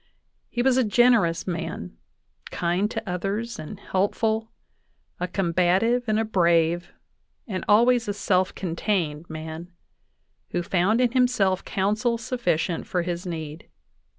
[0.49, 1.95] He was a generous man,
[2.49, 4.49] kind to others and helpful;
[5.19, 6.91] a combative and a brave,
[7.47, 9.71] and always a self contained man,
[10.49, 13.69] who found in himself counsel sufficient for his need.